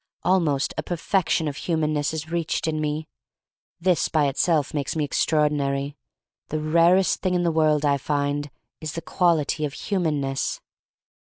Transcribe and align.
Almost 0.23 0.73
a 0.79 0.81
perfection 0.81 1.47
of 1.47 1.57
humanness 1.57 2.11
is 2.11 2.31
reached 2.31 2.67
in 2.67 2.81
me. 2.81 3.07
This 3.79 4.09
by 4.09 4.25
^ 4.25 4.27
itself 4.31 4.73
makes 4.73 4.95
me 4.95 5.03
extraordinary. 5.05 5.95
The 6.47 6.57
rarest 6.59 7.21
thing 7.21 7.35
in 7.35 7.43
the 7.43 7.51
world, 7.51 7.85
I 7.85 7.97
find, 7.99 8.49
is 8.79 8.93
the 8.93 9.03
quality 9.03 9.63
of 9.63 9.73
humanness. 9.73 10.59